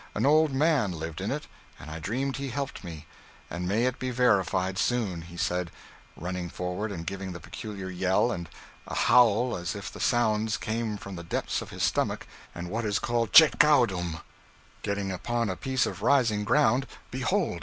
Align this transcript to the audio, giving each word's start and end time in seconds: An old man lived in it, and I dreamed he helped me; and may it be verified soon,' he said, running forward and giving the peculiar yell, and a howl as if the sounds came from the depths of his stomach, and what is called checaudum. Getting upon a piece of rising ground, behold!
An 0.15 0.25
old 0.25 0.51
man 0.51 0.93
lived 0.93 1.21
in 1.21 1.29
it, 1.29 1.45
and 1.79 1.91
I 1.91 1.99
dreamed 1.99 2.37
he 2.37 2.49
helped 2.49 2.83
me; 2.83 3.05
and 3.51 3.67
may 3.67 3.85
it 3.85 3.99
be 3.99 4.09
verified 4.09 4.79
soon,' 4.79 5.21
he 5.21 5.37
said, 5.37 5.69
running 6.17 6.49
forward 6.49 6.91
and 6.91 7.05
giving 7.05 7.33
the 7.33 7.39
peculiar 7.39 7.87
yell, 7.87 8.31
and 8.31 8.49
a 8.87 8.95
howl 8.95 9.55
as 9.55 9.75
if 9.75 9.91
the 9.93 9.99
sounds 9.99 10.57
came 10.57 10.97
from 10.97 11.17
the 11.17 11.23
depths 11.23 11.61
of 11.61 11.69
his 11.69 11.83
stomach, 11.83 12.25
and 12.55 12.67
what 12.71 12.83
is 12.83 12.97
called 12.97 13.31
checaudum. 13.31 14.21
Getting 14.81 15.11
upon 15.11 15.51
a 15.51 15.55
piece 15.55 15.85
of 15.85 16.01
rising 16.01 16.45
ground, 16.45 16.87
behold! 17.11 17.59